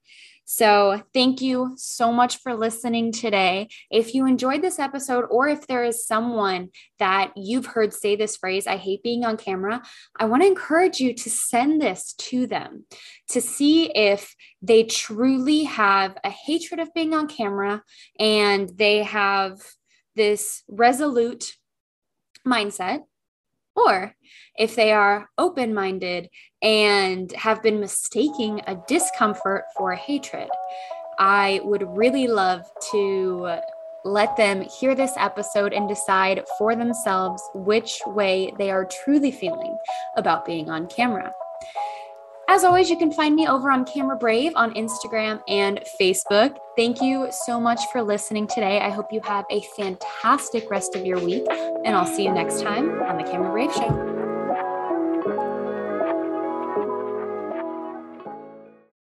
So, 0.50 1.04
thank 1.14 1.42
you 1.42 1.74
so 1.76 2.14
much 2.14 2.38
for 2.38 2.56
listening 2.56 3.12
today. 3.12 3.68
If 3.92 4.16
you 4.16 4.26
enjoyed 4.26 4.62
this 4.62 4.80
episode, 4.80 5.26
or 5.30 5.50
if 5.50 5.68
there 5.68 5.84
is 5.84 6.08
someone 6.08 6.70
that 7.00 7.34
you've 7.36 7.66
heard 7.66 7.94
say 7.94 8.16
this 8.16 8.38
phrase, 8.38 8.66
I 8.66 8.78
hate 8.78 9.04
being 9.04 9.26
on 9.26 9.36
camera, 9.36 9.82
I 10.16 10.24
want 10.24 10.44
to 10.44 10.48
encourage 10.48 11.02
you 11.02 11.14
to 11.16 11.30
send 11.30 11.82
this 11.82 12.14
to 12.14 12.48
them 12.48 12.86
to 13.32 13.42
see 13.42 13.92
if 13.94 14.38
they 14.62 14.86
truly 14.86 15.66
have 15.66 16.18
a 16.24 16.30
hatred 16.30 16.80
of 16.80 16.94
being 16.94 17.14
on 17.14 17.28
camera 17.28 17.84
and 18.18 18.70
they 18.70 19.04
have 19.04 19.60
this 20.16 20.64
resolute 20.70 21.58
mindset 22.48 23.02
or 23.78 24.14
if 24.58 24.76
they 24.76 24.92
are 24.92 25.30
open 25.38 25.74
minded 25.74 26.30
and 26.62 27.32
have 27.34 27.62
been 27.62 27.80
mistaking 27.80 28.62
a 28.68 28.76
discomfort 28.88 29.66
for 29.78 29.92
a 29.92 29.98
hatred. 29.98 30.50
I 31.20 31.62
would 31.64 31.84
really 31.88 32.28
love 32.28 32.64
to 32.92 33.60
let 34.04 34.36
them 34.38 34.62
hear 34.62 34.96
this 34.96 35.14
episode 35.18 35.74
and 35.74 35.88
decide 35.88 36.44
for 36.58 36.76
themselves 36.76 37.42
which 37.54 38.00
way 38.08 38.54
they 38.58 38.72
are 38.72 38.86
truly 39.04 39.32
feeling 39.32 39.78
about 40.16 40.46
being 40.46 40.70
on 40.70 40.88
camera. 40.88 41.32
As 42.50 42.64
always, 42.64 42.90
you 42.90 42.98
can 42.98 43.12
find 43.12 43.36
me 43.36 43.46
over 43.46 43.70
on 43.70 43.84
Camera 43.84 44.16
Brave 44.16 44.54
on 44.56 44.74
Instagram 44.76 45.42
and 45.50 45.82
Facebook. 46.00 46.56
Thank 46.78 47.02
you 47.02 47.28
so 47.46 47.60
much 47.60 47.82
for 47.92 48.02
listening 48.02 48.48
today. 48.48 48.80
I 48.80 48.90
hope 48.90 49.12
you 49.12 49.20
have 49.26 49.46
a 49.52 49.62
fantastic 49.76 50.70
rest 50.70 50.96
of 50.96 51.06
your 51.06 51.20
week, 51.20 51.46
and 51.50 51.96
I'll 51.96 52.06
see 52.06 52.24
you 52.24 52.32
next 52.32 52.62
time 52.62 53.02
on 53.04 53.18
the 53.18 53.24
Camera 53.24 53.52
Brave 53.52 53.74
Show. 53.74 54.17